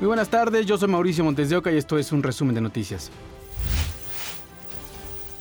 Muy 0.00 0.06
buenas 0.06 0.30
tardes, 0.30 0.64
yo 0.64 0.78
soy 0.78 0.88
Mauricio 0.88 1.22
Montes 1.22 1.50
de 1.50 1.56
Oca 1.58 1.70
y 1.70 1.76
esto 1.76 1.98
es 1.98 2.10
un 2.10 2.22
resumen 2.22 2.54
de 2.54 2.62
noticias. 2.62 3.10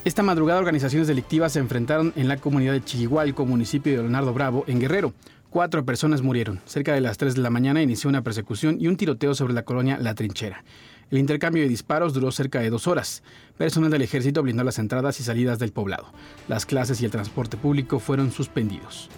Esta 0.04 0.22
madrugada 0.22 0.60
organizaciones 0.60 1.08
delictivas 1.08 1.54
se 1.54 1.60
enfrentaron 1.60 2.12
en 2.18 2.28
la 2.28 2.36
comunidad 2.36 2.74
de 2.74 2.84
Chihualco, 2.84 3.46
municipio 3.46 3.94
de 3.94 4.00
Leonardo 4.00 4.34
Bravo, 4.34 4.66
en 4.68 4.82
Guerrero. 4.82 5.14
Cuatro 5.50 5.86
personas 5.86 6.22
murieron. 6.24 6.60
Cerca 6.66 6.94
de 6.94 7.00
las 7.00 7.18
3 7.18 7.36
de 7.36 7.42
la 7.42 7.50
mañana 7.50 7.82
inició 7.82 8.10
una 8.10 8.22
persecución 8.22 8.76
y 8.82 8.88
un 8.88 8.98
tiroteo 8.98 9.34
sobre 9.34 9.54
la 9.54 9.64
colonia 9.64 9.98
La 9.98 10.14
Trinchera. 10.14 10.66
El 11.10 11.20
intercambio 11.20 11.64
de 11.64 11.70
disparos 11.70 12.14
duró 12.14 12.30
cerca 12.34 12.60
de 12.60 12.70
dos 12.70 12.86
horas. 12.86 13.24
Personal 13.58 13.90
del 13.90 14.02
ejército 14.02 14.44
blindó 14.44 14.66
las 14.66 14.78
entradas 14.78 15.22
y 15.22 15.24
salidas 15.24 15.60
del 15.60 15.72
poblado. 15.72 16.12
Las 16.50 16.66
clases 16.66 17.00
y 17.02 17.06
el 17.06 17.12
transporte 17.12 17.56
público 17.56 18.00
fueron 18.00 18.30
suspendidos. 18.34 19.10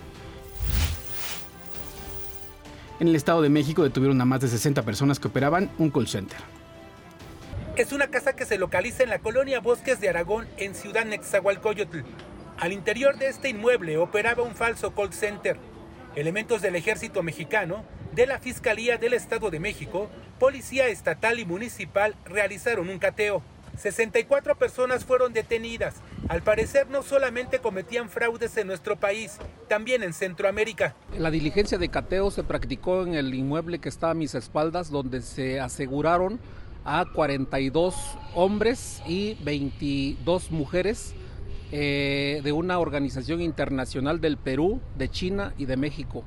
En 3.02 3.08
el 3.08 3.16
Estado 3.16 3.42
de 3.42 3.50
México 3.50 3.82
detuvieron 3.82 4.22
a 4.22 4.26
más 4.26 4.42
de 4.42 4.48
60 4.48 4.84
personas 4.84 5.20
que 5.20 5.28
operaban 5.28 5.72
un 5.80 5.90
call 5.90 6.08
center. 6.08 6.38
Es 7.76 7.94
una 7.94 8.10
casa 8.10 8.36
que 8.36 8.46
se 8.46 8.60
localiza 8.60 9.02
en 9.02 9.10
la 9.10 9.18
colonia 9.18 9.60
Bosques 9.60 10.00
de 10.00 10.08
Aragón, 10.08 10.48
en 10.58 10.76
Ciudad 10.76 11.04
Nexahualcoyotl. 11.06 12.02
Al 12.60 12.72
interior 12.72 13.18
de 13.18 13.30
este 13.30 13.50
inmueble 13.50 13.98
operaba 13.98 14.44
un 14.44 14.54
falso 14.54 14.94
call 14.94 15.14
center. 15.14 15.58
Elementos 16.16 16.62
del 16.62 16.76
ejército 16.76 17.24
mexicano, 17.24 17.84
de 18.12 18.28
la 18.28 18.38
Fiscalía 18.38 19.00
del 19.00 19.14
Estado 19.14 19.50
de 19.50 19.60
México, 19.60 20.12
Policía 20.38 20.86
Estatal 20.86 21.40
y 21.40 21.46
Municipal 21.46 22.14
realizaron 22.26 22.88
un 22.88 23.00
cateo. 23.00 23.42
64 23.82 24.56
personas 24.56 25.06
fueron 25.06 25.34
detenidas. 25.34 25.96
Al 26.30 26.44
parecer 26.44 26.88
no 26.90 27.02
solamente 27.02 27.60
cometían 27.60 28.10
fraudes 28.10 28.56
en 28.58 28.68
nuestro 28.68 28.96
país, 28.96 29.38
también 29.68 30.04
en 30.04 30.14
Centroamérica. 30.14 30.96
La 31.18 31.32
diligencia 31.32 31.80
de 31.80 31.90
cateo 31.90 32.30
se 32.30 32.44
practicó 32.44 33.04
en 33.04 33.16
el 33.16 33.34
inmueble 33.34 33.80
que 33.80 33.90
está 33.90 34.12
a 34.12 34.14
mis 34.14 34.36
espaldas, 34.36 34.92
donde 34.92 35.22
se 35.22 35.60
aseguraron 35.60 36.40
a 36.86 37.06
42 37.14 37.96
hombres 38.36 39.02
y 39.08 39.36
22 39.44 40.52
mujeres 40.52 41.14
eh, 41.72 42.42
de 42.44 42.52
una 42.52 42.80
organización 42.80 43.42
internacional 43.42 44.22
del 44.22 44.38
Perú, 44.38 44.80
de 44.98 45.10
China 45.10 45.54
y 45.58 45.66
de 45.66 45.78
México. 45.78 46.24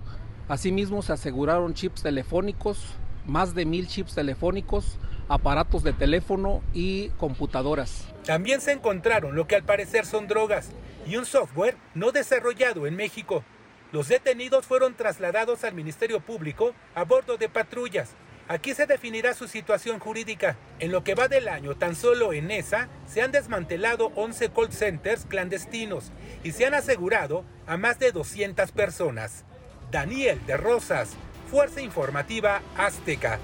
Asimismo 0.49 1.03
se 1.03 1.13
aseguraron 1.13 1.75
chips 1.75 2.03
telefónicos, 2.03 2.79
más 3.27 3.55
de 3.55 3.65
mil 3.65 3.87
chips 3.87 4.15
telefónicos, 4.15 4.99
aparatos 5.29 5.83
de 5.83 5.93
teléfono 5.93 6.63
y 6.73 7.09
computadoras. 7.11 8.07
También 8.25 8.61
se 8.61 8.73
encontraron 8.73 9.35
lo 9.35 9.47
que 9.47 9.57
al 9.57 9.65
parecer 9.65 10.07
son 10.07 10.29
drogas 10.29 10.71
y 11.07 11.17
un 11.17 11.27
software 11.27 11.77
no 11.95 12.13
desarrollado 12.13 12.87
en 12.87 12.97
México. 12.97 13.45
Los 13.93 14.09
detenidos 14.09 14.67
fueron 14.67 14.95
trasladados 14.95 15.65
al 15.65 15.75
Ministerio 15.75 16.21
Público 16.21 16.75
a 16.95 17.05
bordo 17.05 17.37
de 17.37 17.49
patrullas 17.49 18.15
Aquí 18.47 18.75
se 18.75 18.87
definirá 18.87 19.33
su 19.33 19.49
situación 19.49 19.99
jurídica. 19.99 20.57
En 20.79 20.93
lo 20.93 21.03
que 21.03 21.15
va 21.15 21.29
del 21.29 21.49
año, 21.49 21.77
tan 21.77 21.97
solo 21.97 22.35
en 22.35 22.51
esa, 22.51 22.89
se 23.07 23.23
han 23.23 23.33
desmantelado 23.33 24.13
11 24.17 24.51
call 24.51 24.73
centers 24.73 25.25
clandestinos 25.25 26.13
y 26.43 26.53
se 26.53 26.67
han 26.67 26.75
asegurado 26.75 27.45
a 27.67 27.79
más 27.79 27.99
de 27.99 28.13
200 28.13 28.71
personas. 28.73 29.45
Daniel 29.91 30.39
de 30.47 30.59
Rosas, 30.59 31.11
Fuerza 31.51 31.81
Informativa 31.81 32.61
Azteca. 32.77 33.39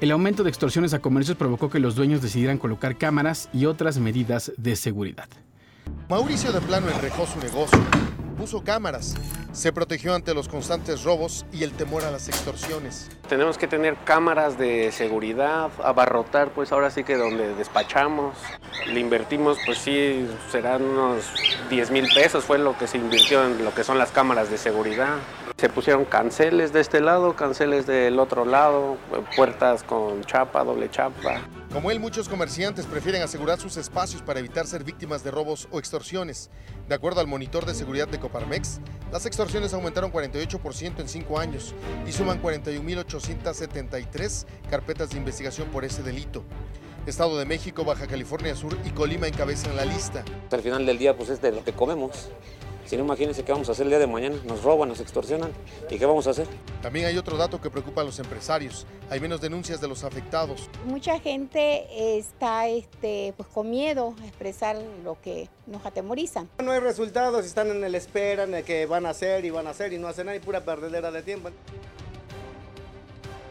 El 0.00 0.12
aumento 0.12 0.42
de 0.42 0.48
extorsiones 0.48 0.94
a 0.94 1.00
comercios 1.00 1.36
provocó 1.36 1.68
que 1.68 1.78
los 1.78 1.94
dueños 1.94 2.22
decidieran 2.22 2.56
colocar 2.56 2.96
cámaras 2.96 3.50
y 3.52 3.66
otras 3.66 3.98
medidas 3.98 4.50
de 4.56 4.74
seguridad. 4.74 5.28
Mauricio 6.08 6.52
de 6.52 6.60
Plano 6.62 6.88
enrejó 6.88 7.26
su 7.26 7.38
negocio, 7.38 7.78
puso 8.38 8.64
cámaras 8.64 9.14
se 9.52 9.72
protegió 9.72 10.14
ante 10.14 10.32
los 10.32 10.48
constantes 10.48 11.02
robos 11.02 11.44
y 11.52 11.64
el 11.64 11.72
temor 11.72 12.04
a 12.04 12.10
las 12.10 12.28
extorsiones. 12.28 13.08
Tenemos 13.28 13.58
que 13.58 13.66
tener 13.66 13.96
cámaras 14.04 14.58
de 14.58 14.92
seguridad, 14.92 15.70
abarrotar 15.82 16.50
pues 16.50 16.72
ahora 16.72 16.90
sí 16.90 17.04
que 17.04 17.16
donde 17.16 17.54
despachamos. 17.54 18.36
Le 18.86 19.00
invertimos 19.00 19.58
pues 19.66 19.78
sí, 19.78 20.26
serán 20.50 20.82
unos 20.82 21.24
10 21.68 21.90
mil 21.90 22.06
pesos 22.14 22.44
fue 22.44 22.58
lo 22.58 22.76
que 22.78 22.86
se 22.86 22.98
invirtió 22.98 23.44
en 23.44 23.64
lo 23.64 23.74
que 23.74 23.84
son 23.84 23.98
las 23.98 24.10
cámaras 24.10 24.50
de 24.50 24.58
seguridad. 24.58 25.16
Se 25.60 25.68
pusieron 25.68 26.06
canceles 26.06 26.72
de 26.72 26.80
este 26.80 27.02
lado, 27.02 27.36
canceles 27.36 27.86
del 27.86 28.18
otro 28.18 28.46
lado, 28.46 28.96
puertas 29.36 29.82
con 29.82 30.24
chapa, 30.24 30.64
doble 30.64 30.90
chapa. 30.90 31.42
Como 31.70 31.90
él, 31.90 32.00
muchos 32.00 32.30
comerciantes 32.30 32.86
prefieren 32.86 33.20
asegurar 33.20 33.60
sus 33.60 33.76
espacios 33.76 34.22
para 34.22 34.40
evitar 34.40 34.66
ser 34.66 34.84
víctimas 34.84 35.22
de 35.22 35.30
robos 35.30 35.68
o 35.70 35.78
extorsiones. 35.78 36.48
De 36.88 36.94
acuerdo 36.94 37.20
al 37.20 37.26
monitor 37.26 37.66
de 37.66 37.74
seguridad 37.74 38.08
de 38.08 38.18
Coparmex, 38.18 38.80
las 39.12 39.26
extorsiones 39.26 39.74
aumentaron 39.74 40.10
48% 40.10 40.98
en 40.98 41.08
cinco 41.10 41.38
años 41.38 41.74
y 42.06 42.12
suman 42.12 42.42
41.873 42.42 44.46
carpetas 44.70 45.10
de 45.10 45.18
investigación 45.18 45.68
por 45.68 45.84
ese 45.84 46.02
delito. 46.02 46.42
Estado 47.04 47.38
de 47.38 47.44
México, 47.44 47.84
Baja 47.84 48.06
California 48.06 48.56
Sur 48.56 48.78
y 48.82 48.92
Colima 48.92 49.28
encabezan 49.28 49.76
la 49.76 49.84
lista. 49.84 50.24
Al 50.50 50.62
final 50.62 50.86
del 50.86 50.96
día, 50.96 51.18
pues 51.18 51.28
es 51.28 51.42
de 51.42 51.52
lo 51.52 51.62
que 51.62 51.74
comemos. 51.74 52.30
Si 52.84 52.96
no, 52.96 53.04
imagínense 53.04 53.44
qué 53.44 53.52
vamos 53.52 53.68
a 53.68 53.72
hacer 53.72 53.84
el 53.84 53.90
día 53.90 53.98
de 53.98 54.06
mañana. 54.06 54.36
Nos 54.46 54.62
roban, 54.62 54.88
nos 54.88 55.00
extorsionan. 55.00 55.52
¿Y 55.88 55.98
qué 55.98 56.06
vamos 56.06 56.26
a 56.26 56.30
hacer? 56.30 56.46
También 56.82 57.06
hay 57.06 57.16
otro 57.16 57.36
dato 57.36 57.60
que 57.60 57.70
preocupa 57.70 58.00
a 58.00 58.04
los 58.04 58.18
empresarios. 58.18 58.86
Hay 59.10 59.20
menos 59.20 59.40
denuncias 59.40 59.80
de 59.80 59.88
los 59.88 60.04
afectados. 60.04 60.68
Mucha 60.84 61.20
gente 61.20 62.18
está 62.18 62.68
este, 62.68 63.34
pues, 63.36 63.48
con 63.48 63.70
miedo 63.70 64.14
a 64.20 64.26
expresar 64.26 64.76
lo 65.04 65.20
que 65.20 65.48
nos 65.66 65.84
atemoriza. 65.86 66.46
No 66.62 66.72
hay 66.72 66.80
resultados, 66.80 67.46
están 67.46 67.68
en 67.68 67.84
el 67.84 67.94
espera, 67.94 68.44
en 68.44 68.54
el 68.54 68.64
que 68.64 68.86
van 68.86 69.06
a 69.06 69.10
hacer 69.10 69.44
y 69.44 69.50
van 69.50 69.66
a 69.66 69.70
hacer 69.70 69.92
y 69.92 69.98
no 69.98 70.08
hacen 70.08 70.26
nada 70.26 70.36
y 70.36 70.40
pura 70.40 70.64
perdedera 70.64 71.10
de 71.10 71.22
tiempo. 71.22 71.50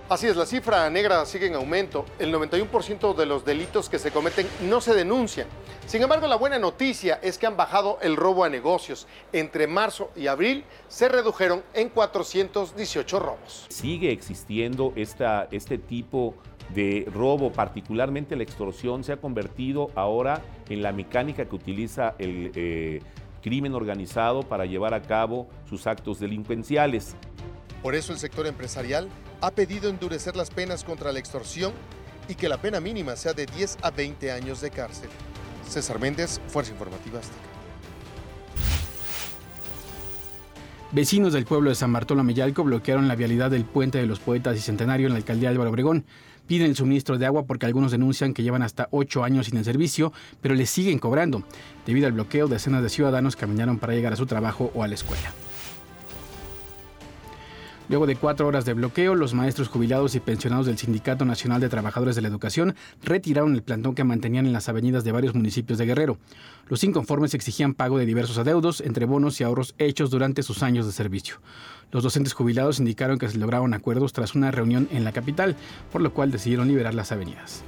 Así 0.10 0.26
es, 0.26 0.36
la 0.36 0.48
cifra 0.48 0.90
negra 0.90 1.24
sigue 1.28 1.46
en 1.46 1.54
aumento. 1.54 2.04
El 2.18 2.34
91% 2.34 3.16
de 3.16 3.28
los 3.28 3.46
delitos 3.46 3.90
que 3.90 4.00
se 4.00 4.10
cometen 4.10 4.48
no 4.68 4.82
se 4.82 4.96
denuncian. 4.96 5.46
Sin 5.86 6.02
embargo, 6.02 6.26
la 6.26 6.36
buena 6.36 6.58
noticia 6.58 7.20
es 7.22 7.38
que 7.38 7.46
han 7.46 7.56
bajado 7.56 8.00
el 8.02 8.16
robo 8.16 8.44
a 8.44 8.50
negocios. 8.50 9.06
Entre 9.34 9.68
marzo 9.68 10.10
y 10.16 10.26
abril 10.26 10.64
se 10.88 11.10
redujeron 11.10 11.62
en 11.76 11.90
418 11.90 13.20
robos. 13.20 13.68
Sigue 13.70 14.12
existiendo 14.12 14.94
este 14.96 15.78
tipo 15.78 16.34
de 16.74 17.08
robo, 17.14 17.52
particularmente 17.52 18.36
la 18.36 18.42
extorsión, 18.42 19.04
se 19.04 19.14
ha 19.14 19.18
convertido 19.18 19.92
ahora 19.94 20.42
en 20.70 20.82
la 20.82 20.92
mecánica 20.92 21.46
que 21.46 21.56
utiliza 21.56 22.16
el 22.18 22.52
eh, 22.56 23.02
crimen 23.44 23.76
organizado 23.76 24.42
para 24.42 24.66
llevar 24.66 24.96
a 24.96 25.04
cabo 25.04 25.48
sus 25.70 25.86
actos 25.86 26.20
delincuenciales. 26.20 27.16
Por 27.82 27.96
eso 27.96 28.12
el 28.12 28.20
sector 28.20 28.46
empresarial 28.46 29.08
ha 29.42 29.52
pedido 29.52 29.90
endurecer 29.90 30.36
las 30.36 30.50
penas 30.50 30.84
contra 30.84 31.12
la 31.12 31.20
extorsión 31.20 31.72
y 32.28 32.36
que 32.36 32.50
la 32.50 32.58
pena 32.58 32.80
mínima 32.80 33.16
sea 33.16 33.34
de 33.34 33.46
10 33.46 33.78
a 33.82 33.92
20 33.92 34.32
años 34.32 34.62
de 34.62 34.70
cárcel. 34.70 35.10
César 35.68 36.00
Méndez, 36.00 36.42
Fuerza 36.48 36.72
Informativa. 36.72 37.22
Vecinos 40.92 41.34
del 41.34 41.46
pueblo 41.46 41.70
de 41.70 41.76
San 41.76 41.94
Bartolomé 41.94 42.34
Yalco 42.34 42.64
bloquearon 42.64 43.08
la 43.08 43.16
vialidad 43.16 43.52
del 43.52 43.64
puente 43.64 44.00
de 44.00 44.08
los 44.08 44.20
Poetas 44.20 44.58
y 44.58 44.60
Centenario 44.60 45.06
en 45.06 45.14
la 45.14 45.20
alcaldía 45.20 45.50
de 45.50 45.54
Álvaro 45.54 45.70
Obregón. 45.70 46.06
Piden 46.48 46.68
el 46.68 46.76
suministro 46.76 47.20
de 47.20 47.28
agua 47.28 47.46
porque 47.46 47.68
algunos 47.68 47.92
denuncian 47.92 48.34
que 48.34 48.42
llevan 48.42 48.64
hasta 48.64 48.88
ocho 48.90 49.24
años 49.24 49.46
sin 49.46 49.58
el 49.58 49.66
servicio, 49.66 50.12
pero 50.42 50.56
les 50.56 50.72
siguen 50.72 50.98
cobrando. 50.98 51.44
Debido 51.86 52.08
al 52.08 52.14
bloqueo, 52.14 52.48
decenas 52.48 52.82
de 52.82 52.90
ciudadanos 52.90 53.36
caminaron 53.36 53.78
para 53.78 53.94
llegar 53.94 54.14
a 54.14 54.16
su 54.16 54.26
trabajo 54.26 54.72
o 54.74 54.84
a 54.84 54.88
la 54.88 54.96
escuela. 54.96 55.32
Luego 57.90 58.06
de 58.06 58.16
cuatro 58.16 58.46
horas 58.46 58.66
de 58.66 58.74
bloqueo, 58.74 59.16
los 59.16 59.34
maestros 59.34 59.68
jubilados 59.68 60.14
y 60.14 60.20
pensionados 60.20 60.68
del 60.68 60.78
Sindicato 60.78 61.26
Nacional 61.26 61.60
de 61.60 61.70
Trabajadores 61.70 62.16
de 62.16 62.22
la 62.22 62.28
Educación 62.28 62.76
retiraron 63.02 63.56
el 63.56 63.64
plantón 63.64 63.96
que 63.96 64.04
mantenían 64.04 64.46
en 64.46 64.54
las 64.54 64.70
avenidas 64.70 65.04
de 65.04 65.12
varios 65.12 65.34
municipios 65.34 65.80
de 65.80 65.88
Guerrero. 65.88 66.20
Los 66.68 66.84
inconformes 66.84 67.34
exigían 67.34 67.74
pago 67.74 67.98
de 67.98 68.06
diversos 68.06 68.38
adeudos, 68.38 68.82
entre 68.82 69.08
bonos 69.08 69.42
y 69.42 69.44
ahorros 69.44 69.74
hechos 69.80 70.12
durante 70.12 70.44
sus 70.44 70.62
años 70.62 70.86
de 70.86 70.92
servicio. 70.92 71.38
Los 71.92 72.04
docentes 72.04 72.34
jubilados 72.34 72.78
indicaron 72.78 73.18
que 73.18 73.28
se 73.28 73.40
lograron 73.40 73.74
acuerdos 73.74 74.14
tras 74.14 74.36
una 74.36 74.52
reunión 74.52 74.88
en 74.92 75.04
la 75.04 75.12
capital, 75.12 75.56
por 75.92 76.02
lo 76.02 76.14
cual 76.14 76.30
decidieron 76.30 76.68
liberar 76.68 76.94
las 76.94 77.12
avenidas. 77.12 77.64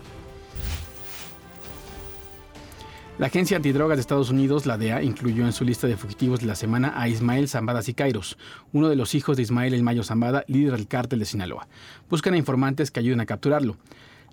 La 3.22 3.28
Agencia 3.28 3.56
Antidrogas 3.56 3.98
de 3.98 4.02
Estados 4.02 4.32
Unidos, 4.32 4.66
la 4.66 4.80
DEA, 4.80 5.04
incluyó 5.04 5.46
en 5.46 5.54
su 5.54 5.64
lista 5.64 5.86
de 5.86 5.96
fugitivos 5.96 6.40
de 6.40 6.48
la 6.48 6.56
semana 6.56 7.00
a 7.00 7.08
Ismael 7.08 7.48
Zambada 7.48 7.84
Sicairos, 7.84 8.36
uno 8.74 8.90
de 8.90 8.96
los 8.96 9.14
hijos 9.14 9.38
de 9.38 9.44
Ismael 9.44 9.76
El 9.76 9.84
Mayo 9.84 10.04
Zambada, 10.04 10.44
líder 10.48 10.72
del 10.72 10.88
cártel 10.88 11.20
de 11.20 11.26
Sinaloa. 11.26 11.68
Buscan 12.10 12.34
a 12.34 12.38
informantes 12.38 12.90
que 12.90 13.00
ayuden 13.00 13.20
a 13.20 13.28
capturarlo. 13.28 13.78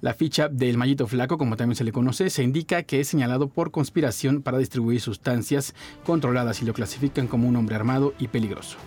La 0.00 0.14
ficha 0.14 0.48
del 0.48 0.78
Mayito 0.78 1.06
Flaco, 1.06 1.36
como 1.36 1.58
también 1.58 1.76
se 1.76 1.84
le 1.84 1.92
conoce, 1.92 2.30
se 2.30 2.42
indica 2.42 2.82
que 2.82 3.00
es 3.00 3.08
señalado 3.08 3.48
por 3.48 3.72
conspiración 3.72 4.40
para 4.40 4.56
distribuir 4.56 5.02
sustancias 5.02 5.74
controladas 6.06 6.62
y 6.62 6.64
lo 6.64 6.72
clasifican 6.72 7.26
como 7.26 7.46
un 7.46 7.56
hombre 7.56 7.76
armado 7.76 8.14
y 8.18 8.28
peligroso. 8.28 8.78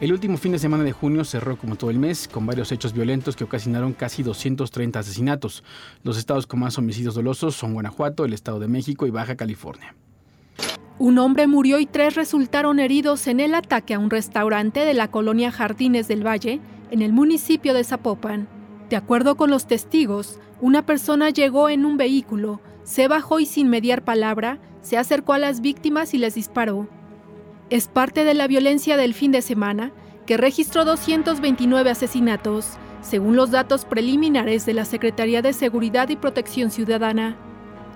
El 0.00 0.12
último 0.12 0.36
fin 0.38 0.50
de 0.50 0.58
semana 0.58 0.82
de 0.82 0.90
junio 0.90 1.24
cerró 1.24 1.56
como 1.56 1.76
todo 1.76 1.88
el 1.88 2.00
mes 2.00 2.26
con 2.26 2.44
varios 2.44 2.72
hechos 2.72 2.92
violentos 2.92 3.36
que 3.36 3.44
ocasionaron 3.44 3.92
casi 3.92 4.24
230 4.24 4.98
asesinatos. 4.98 5.62
Los 6.02 6.18
estados 6.18 6.48
con 6.48 6.58
más 6.60 6.76
homicidios 6.78 7.14
dolosos 7.14 7.54
son 7.54 7.74
Guanajuato, 7.74 8.24
el 8.24 8.32
Estado 8.32 8.58
de 8.58 8.66
México 8.66 9.06
y 9.06 9.10
Baja 9.10 9.36
California. 9.36 9.94
Un 10.98 11.18
hombre 11.18 11.46
murió 11.46 11.78
y 11.78 11.86
tres 11.86 12.16
resultaron 12.16 12.80
heridos 12.80 13.28
en 13.28 13.38
el 13.38 13.54
ataque 13.54 13.94
a 13.94 14.00
un 14.00 14.10
restaurante 14.10 14.84
de 14.84 14.94
la 14.94 15.12
colonia 15.12 15.52
Jardines 15.52 16.08
del 16.08 16.26
Valle, 16.26 16.60
en 16.90 17.00
el 17.00 17.12
municipio 17.12 17.72
de 17.72 17.84
Zapopan. 17.84 18.48
De 18.90 18.96
acuerdo 18.96 19.36
con 19.36 19.48
los 19.48 19.66
testigos, 19.66 20.40
una 20.60 20.84
persona 20.84 21.30
llegó 21.30 21.68
en 21.68 21.84
un 21.84 21.96
vehículo, 21.96 22.60
se 22.82 23.06
bajó 23.06 23.38
y 23.38 23.46
sin 23.46 23.68
mediar 23.68 24.04
palabra, 24.04 24.58
se 24.82 24.98
acercó 24.98 25.34
a 25.34 25.38
las 25.38 25.60
víctimas 25.60 26.14
y 26.14 26.18
les 26.18 26.34
disparó. 26.34 26.88
Es 27.70 27.88
parte 27.88 28.24
de 28.24 28.34
la 28.34 28.46
violencia 28.46 28.98
del 28.98 29.14
fin 29.14 29.32
de 29.32 29.40
semana, 29.40 29.90
que 30.26 30.36
registró 30.36 30.84
229 30.84 31.90
asesinatos, 31.90 32.76
según 33.00 33.36
los 33.36 33.50
datos 33.50 33.86
preliminares 33.86 34.66
de 34.66 34.74
la 34.74 34.84
Secretaría 34.84 35.40
de 35.40 35.54
Seguridad 35.54 36.10
y 36.10 36.16
Protección 36.16 36.70
Ciudadana. 36.70 37.36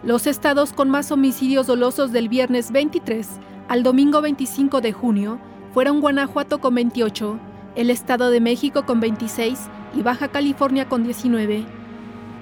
Los 0.02 0.26
estados 0.26 0.72
con 0.72 0.88
más 0.88 1.10
homicidios 1.12 1.66
dolosos 1.66 2.12
del 2.12 2.30
viernes 2.30 2.72
23 2.72 3.28
al 3.68 3.82
domingo 3.82 4.22
25 4.22 4.80
de 4.80 4.92
junio 4.92 5.38
fueron 5.74 6.00
Guanajuato 6.00 6.60
con 6.60 6.74
28, 6.74 7.38
el 7.76 7.90
Estado 7.90 8.30
de 8.30 8.40
México 8.40 8.86
con 8.86 9.00
26 9.00 9.58
y 9.94 10.02
Baja 10.02 10.28
California 10.28 10.88
con 10.88 11.04
19. 11.04 11.66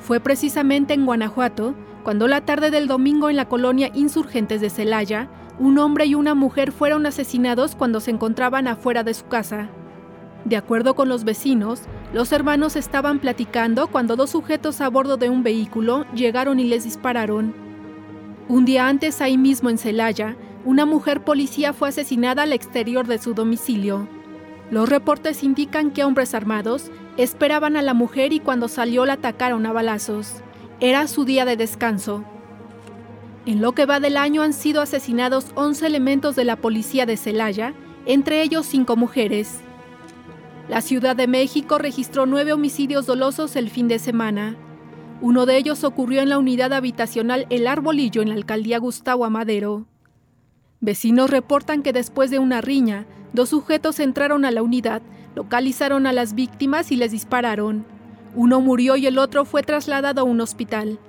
Fue 0.00 0.20
precisamente 0.20 0.94
en 0.94 1.06
Guanajuato 1.06 1.75
cuando 2.06 2.29
la 2.29 2.43
tarde 2.43 2.70
del 2.70 2.87
domingo 2.87 3.31
en 3.31 3.35
la 3.35 3.49
colonia 3.49 3.91
Insurgentes 3.93 4.61
de 4.61 4.70
Celaya, 4.70 5.29
un 5.58 5.76
hombre 5.76 6.06
y 6.06 6.14
una 6.14 6.37
mujer 6.37 6.70
fueron 6.70 7.05
asesinados 7.05 7.75
cuando 7.75 7.99
se 7.99 8.12
encontraban 8.12 8.69
afuera 8.69 9.03
de 9.03 9.12
su 9.12 9.26
casa. 9.26 9.70
De 10.44 10.56
acuerdo 10.56 10.94
con 10.94 11.08
los 11.08 11.25
vecinos, 11.25 11.82
los 12.14 12.31
hermanos 12.31 12.76
estaban 12.76 13.19
platicando 13.19 13.88
cuando 13.88 14.14
dos 14.14 14.31
sujetos 14.31 14.81
a 14.81 14.88
bordo 14.88 15.17
de 15.17 15.31
un 15.31 15.43
vehículo 15.43 16.06
llegaron 16.14 16.61
y 16.61 16.69
les 16.69 16.85
dispararon. 16.85 17.53
Un 18.49 18.64
día 18.64 18.87
antes, 18.87 19.20
ahí 19.20 19.37
mismo 19.37 19.69
en 19.69 19.76
Celaya, 19.76 20.37
una 20.64 20.87
mujer 20.87 21.25
policía 21.25 21.73
fue 21.73 21.88
asesinada 21.88 22.44
al 22.44 22.53
exterior 22.53 23.08
de 23.08 23.19
su 23.19 23.35
domicilio. 23.35 24.06
Los 24.70 24.88
reportes 24.88 25.43
indican 25.43 25.91
que 25.91 26.05
hombres 26.05 26.35
armados 26.35 26.93
esperaban 27.17 27.76
a 27.76 27.82
la 27.82 27.94
mujer 27.94 28.32
y 28.32 28.38
cuando 28.38 28.69
salió 28.69 29.06
la 29.06 29.14
atacaron 29.14 29.67
a 29.67 29.73
balazos. 29.73 30.44
Era 30.78 31.08
su 31.08 31.25
día 31.25 31.46
de 31.46 31.56
descanso. 31.56 32.23
En 33.46 33.62
lo 33.62 33.73
que 33.73 33.87
va 33.87 33.99
del 33.99 34.19
año 34.19 34.43
han 34.43 34.52
sido 34.52 34.82
asesinados 34.82 35.46
11 35.55 35.87
elementos 35.87 36.37
de 36.37 36.44
la 36.44 36.56
policía 36.56 37.06
de 37.06 37.17
Celaya, 37.17 37.73
entre 38.05 38.43
ellos 38.43 38.67
cinco 38.67 38.94
mujeres. 38.94 39.61
La 40.69 40.82
Ciudad 40.82 41.17
de 41.17 41.28
México 41.28 41.78
registró 41.78 42.26
nueve 42.26 42.52
homicidios 42.52 43.06
dolosos 43.06 43.56
el 43.56 43.70
fin 43.70 43.88
de 43.88 43.99
semana. 43.99 44.55
Uno 45.23 45.46
de 45.46 45.56
ellos 45.56 45.82
ocurrió 45.82 46.20
en 46.20 46.28
la 46.28 46.38
unidad 46.38 46.75
habitacional 46.75 47.46
El 47.49 47.69
Arbolillo 47.69 48.20
en 48.20 48.29
la 48.29 48.34
alcaldía 48.34 48.79
Gustavo 48.79 49.25
Amadero. 49.25 49.87
Vecinos 50.82 51.31
reportan 51.31 51.82
que 51.82 51.94
después 51.94 52.31
de 52.31 52.38
una 52.38 52.61
riña, 52.61 53.06
dos 53.32 53.49
sujetos 53.49 53.99
entraron 53.99 54.44
a 54.44 54.50
la 54.50 54.62
unidad, 54.62 55.00
localizaron 55.34 56.06
a 56.06 56.12
las 56.12 56.34
víctimas 56.34 56.93
y 56.93 56.96
les 56.96 57.12
dispararon. 57.12 57.95
Uno 58.36 58.60
murió 58.60 58.96
y 58.96 59.06
el 59.06 59.18
otro 59.18 59.46
fue 59.46 59.62
trasladado 59.62 60.20
a 60.20 60.24
un 60.24 60.42
hospital. 60.42 61.00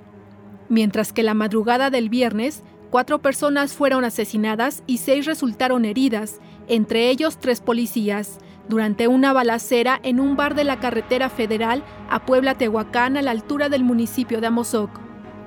Mientras 0.70 1.12
que 1.12 1.22
la 1.22 1.34
madrugada 1.34 1.90
del 1.90 2.08
viernes, 2.08 2.64
cuatro 2.90 3.20
personas 3.20 3.74
fueron 3.74 4.04
asesinadas 4.06 4.82
y 4.86 4.96
seis 4.96 5.26
resultaron 5.26 5.84
heridas, 5.84 6.40
entre 6.68 7.10
ellos 7.10 7.38
tres 7.38 7.60
policías, 7.60 8.38
durante 8.68 9.08
una 9.08 9.34
balacera 9.34 10.00
en 10.02 10.20
un 10.20 10.36
bar 10.36 10.54
de 10.54 10.64
la 10.64 10.80
carretera 10.80 11.28
federal 11.28 11.84
a 12.08 12.24
Puebla 12.24 12.54
Tehuacán 12.54 13.18
a 13.18 13.22
la 13.22 13.30
altura 13.30 13.68
del 13.68 13.84
municipio 13.84 14.40
de 14.40 14.46
Amozoc. 14.46 14.90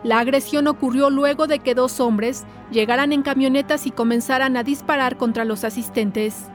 La 0.03 0.19
agresión 0.19 0.67
ocurrió 0.67 1.09
luego 1.09 1.47
de 1.47 1.59
que 1.59 1.75
dos 1.75 1.99
hombres 1.99 2.45
llegaran 2.71 3.11
en 3.11 3.23
camionetas 3.23 3.87
y 3.87 3.91
comenzaran 3.91 4.55
a 4.55 4.63
disparar 4.63 5.17
contra 5.17 5.45
los 5.45 5.63
asistentes. 5.63 6.45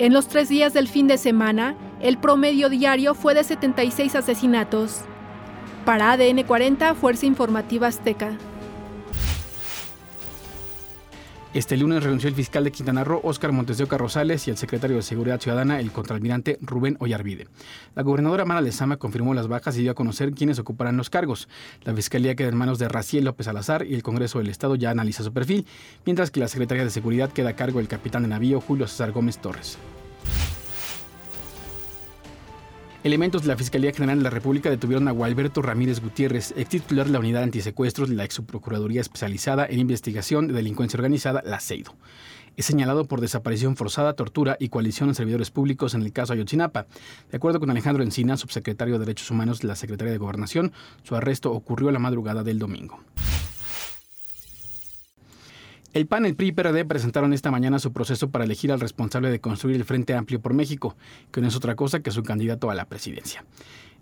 En 0.00 0.12
los 0.12 0.28
tres 0.28 0.48
días 0.48 0.74
del 0.74 0.86
fin 0.86 1.08
de 1.08 1.18
semana, 1.18 1.76
el 2.00 2.18
promedio 2.18 2.68
diario 2.68 3.14
fue 3.14 3.34
de 3.34 3.44
76 3.44 4.14
asesinatos. 4.14 5.00
Para 5.84 6.12
ADN 6.12 6.42
40, 6.44 6.94
Fuerza 6.94 7.26
Informativa 7.26 7.86
Azteca. 7.86 8.36
Este 11.54 11.78
lunes 11.78 12.04
renunció 12.04 12.28
el 12.28 12.34
fiscal 12.34 12.62
de 12.62 12.70
Quintana 12.70 13.04
Roo, 13.04 13.20
Óscar 13.24 13.52
Montes 13.52 13.78
de 13.78 13.84
Oca 13.84 13.96
Rosales, 13.96 14.46
y 14.46 14.50
el 14.50 14.58
secretario 14.58 14.96
de 14.96 15.02
Seguridad 15.02 15.40
Ciudadana, 15.40 15.80
el 15.80 15.90
contraalmirante 15.90 16.58
Rubén 16.60 16.96
Ollarvide. 17.00 17.48
La 17.94 18.02
gobernadora 18.02 18.44
Mara 18.44 18.60
Lezama 18.60 18.98
confirmó 18.98 19.32
las 19.32 19.48
bajas 19.48 19.76
y 19.78 19.80
dio 19.80 19.92
a 19.92 19.94
conocer 19.94 20.32
quiénes 20.32 20.58
ocuparán 20.58 20.98
los 20.98 21.08
cargos. 21.08 21.48
La 21.84 21.94
fiscalía 21.94 22.36
queda 22.36 22.48
en 22.48 22.56
manos 22.56 22.78
de 22.78 22.88
Raciel 22.88 23.24
López 23.24 23.46
Salazar 23.46 23.86
y 23.86 23.94
el 23.94 24.02
Congreso 24.02 24.38
del 24.38 24.50
Estado 24.50 24.76
ya 24.76 24.90
analiza 24.90 25.24
su 25.24 25.32
perfil, 25.32 25.66
mientras 26.04 26.30
que 26.30 26.38
la 26.38 26.48
Secretaría 26.48 26.84
de 26.84 26.90
Seguridad 26.90 27.32
queda 27.32 27.48
a 27.48 27.56
cargo 27.56 27.78
del 27.78 27.88
capitán 27.88 28.22
de 28.22 28.28
navío 28.28 28.60
Julio 28.60 28.86
César 28.86 29.12
Gómez 29.12 29.38
Torres. 29.38 29.78
Elementos 33.08 33.40
de 33.40 33.48
la 33.48 33.56
Fiscalía 33.56 33.90
General 33.90 34.18
de 34.18 34.24
la 34.24 34.28
República 34.28 34.68
detuvieron 34.68 35.08
a 35.08 35.12
Gualberto 35.12 35.62
Ramírez 35.62 36.02
Gutiérrez, 36.02 36.52
ex 36.58 36.68
titular 36.68 37.06
de 37.06 37.12
la 37.12 37.20
Unidad 37.20 37.42
Antisecuestros 37.42 38.10
de 38.10 38.14
la 38.14 38.24
ex 38.24 38.42
Procuraduría 38.42 39.00
Especializada 39.00 39.64
en 39.64 39.78
Investigación 39.78 40.46
de 40.46 40.52
Delincuencia 40.52 40.98
Organizada, 40.98 41.42
la 41.42 41.58
CEIDO. 41.58 41.94
Es 42.58 42.66
señalado 42.66 43.06
por 43.06 43.22
desaparición 43.22 43.76
forzada, 43.76 44.12
tortura 44.12 44.58
y 44.60 44.68
coalición 44.68 45.08
en 45.08 45.14
servidores 45.14 45.50
públicos 45.50 45.94
en 45.94 46.02
el 46.02 46.12
caso 46.12 46.34
Ayotzinapa. 46.34 46.84
De 47.30 47.38
acuerdo 47.38 47.60
con 47.60 47.70
Alejandro 47.70 48.02
Encina, 48.02 48.36
subsecretario 48.36 48.98
de 48.98 49.06
Derechos 49.06 49.30
Humanos 49.30 49.60
de 49.60 49.68
la 49.68 49.76
Secretaría 49.76 50.12
de 50.12 50.18
Gobernación, 50.18 50.72
su 51.02 51.16
arresto 51.16 51.50
ocurrió 51.50 51.90
la 51.90 51.98
madrugada 51.98 52.44
del 52.44 52.58
domingo. 52.58 53.00
El 55.98 56.06
PAN, 56.06 56.26
el 56.26 56.36
PRI 56.36 56.46
y 56.46 56.52
PRD 56.52 56.84
presentaron 56.84 57.32
esta 57.32 57.50
mañana 57.50 57.80
su 57.80 57.92
proceso 57.92 58.30
para 58.30 58.44
elegir 58.44 58.70
al 58.70 58.78
responsable 58.78 59.32
de 59.32 59.40
construir 59.40 59.74
el 59.74 59.84
Frente 59.84 60.14
Amplio 60.14 60.40
por 60.40 60.54
México, 60.54 60.94
que 61.32 61.40
no 61.40 61.48
es 61.48 61.56
otra 61.56 61.74
cosa 61.74 61.98
que 62.04 62.12
su 62.12 62.22
candidato 62.22 62.70
a 62.70 62.76
la 62.76 62.84
presidencia 62.84 63.44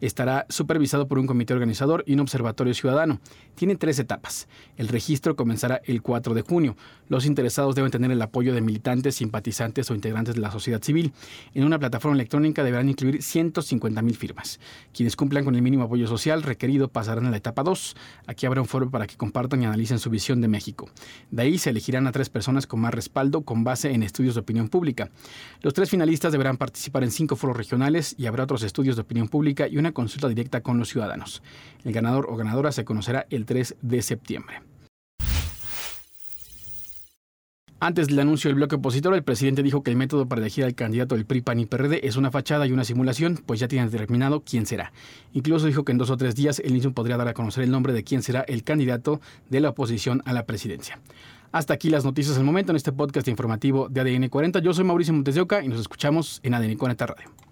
estará 0.00 0.46
supervisado 0.48 1.08
por 1.08 1.18
un 1.18 1.26
comité 1.26 1.54
organizador 1.54 2.04
y 2.06 2.14
un 2.14 2.20
observatorio 2.20 2.74
ciudadano. 2.74 3.20
Tiene 3.54 3.76
tres 3.76 3.98
etapas. 3.98 4.48
El 4.76 4.88
registro 4.88 5.36
comenzará 5.36 5.80
el 5.84 6.02
4 6.02 6.34
de 6.34 6.42
junio. 6.42 6.76
Los 7.08 7.24
interesados 7.24 7.74
deben 7.74 7.90
tener 7.90 8.10
el 8.10 8.20
apoyo 8.20 8.52
de 8.54 8.60
militantes, 8.60 9.14
simpatizantes 9.16 9.90
o 9.90 9.94
integrantes 9.94 10.34
de 10.34 10.40
la 10.40 10.50
sociedad 10.50 10.82
civil. 10.82 11.12
En 11.54 11.64
una 11.64 11.78
plataforma 11.78 12.16
electrónica 12.16 12.62
deberán 12.62 12.88
incluir 12.88 13.22
150 13.22 14.02
mil 14.02 14.16
firmas. 14.16 14.60
Quienes 14.92 15.16
cumplan 15.16 15.44
con 15.44 15.54
el 15.54 15.62
mínimo 15.62 15.84
apoyo 15.84 16.06
social 16.06 16.42
requerido 16.42 16.88
pasarán 16.88 17.26
a 17.26 17.30
la 17.30 17.38
etapa 17.38 17.62
2. 17.62 17.96
Aquí 18.26 18.46
habrá 18.46 18.60
un 18.60 18.68
foro 18.68 18.90
para 18.90 19.06
que 19.06 19.16
compartan 19.16 19.62
y 19.62 19.66
analicen 19.66 19.98
su 19.98 20.10
visión 20.10 20.40
de 20.40 20.48
México. 20.48 20.90
De 21.30 21.42
ahí 21.42 21.58
se 21.58 21.72
elegirán 21.86 22.08
a 22.08 22.12
tres 22.12 22.30
personas 22.30 22.66
con 22.66 22.80
más 22.80 22.92
respaldo 22.92 23.42
con 23.42 23.62
base 23.62 23.92
en 23.92 24.02
estudios 24.02 24.34
de 24.34 24.40
opinión 24.40 24.68
pública. 24.68 25.08
Los 25.62 25.72
tres 25.72 25.88
finalistas 25.88 26.32
deberán 26.32 26.56
participar 26.56 27.04
en 27.04 27.12
cinco 27.12 27.36
foros 27.36 27.56
regionales 27.56 28.16
y 28.18 28.26
habrá 28.26 28.42
otros 28.42 28.64
estudios 28.64 28.96
de 28.96 29.02
opinión 29.02 29.28
pública 29.28 29.68
y 29.68 29.78
una 29.78 29.92
consulta 29.92 30.28
directa 30.28 30.62
con 30.62 30.78
los 30.78 30.88
ciudadanos. 30.88 31.42
El 31.84 31.92
ganador 31.92 32.26
o 32.28 32.36
ganadora 32.36 32.72
se 32.72 32.84
conocerá 32.84 33.26
el 33.30 33.46
3 33.46 33.76
de 33.82 34.02
septiembre. 34.02 34.62
Antes 37.78 38.08
del 38.08 38.18
anuncio 38.18 38.48
del 38.48 38.56
bloque 38.56 38.76
opositor, 38.76 39.14
el 39.14 39.22
presidente 39.22 39.62
dijo 39.62 39.82
que 39.82 39.90
el 39.90 39.96
método 39.96 40.26
para 40.26 40.40
elegir 40.40 40.64
al 40.64 40.74
candidato 40.74 41.14
del 41.14 41.26
PRI, 41.26 41.42
PAN 41.42 41.60
y 41.60 41.66
PRD 41.66 42.00
es 42.08 42.16
una 42.16 42.30
fachada 42.30 42.66
y 42.66 42.72
una 42.72 42.84
simulación, 42.84 43.38
pues 43.44 43.60
ya 43.60 43.68
tienen 43.68 43.90
determinado 43.90 44.40
quién 44.40 44.64
será. 44.64 44.92
Incluso 45.34 45.66
dijo 45.66 45.84
que 45.84 45.92
en 45.92 45.98
dos 45.98 46.10
o 46.10 46.16
tres 46.16 46.34
días 46.34 46.58
el 46.58 46.72
mismo 46.72 46.92
podría 46.92 47.18
dar 47.18 47.28
a 47.28 47.34
conocer 47.34 47.64
el 47.64 47.70
nombre 47.70 47.92
de 47.92 48.02
quién 48.02 48.22
será 48.22 48.40
el 48.48 48.64
candidato 48.64 49.20
de 49.50 49.60
la 49.60 49.68
oposición 49.68 50.22
a 50.24 50.32
la 50.32 50.46
presidencia. 50.46 50.98
Hasta 51.52 51.74
aquí 51.74 51.90
las 51.90 52.04
noticias 52.04 52.36
del 52.36 52.44
momento 52.44 52.72
en 52.72 52.76
este 52.76 52.92
podcast 52.92 53.28
informativo 53.28 53.88
de 53.88 54.00
ADN 54.00 54.28
40. 54.28 54.58
Yo 54.60 54.74
soy 54.74 54.84
Mauricio 54.84 55.14
Montes 55.14 55.34
de 55.34 55.40
Oca 55.40 55.62
y 55.62 55.68
nos 55.68 55.80
escuchamos 55.80 56.40
en 56.42 56.54
ADN 56.54 56.76
40 56.76 57.06
Radio. 57.06 57.45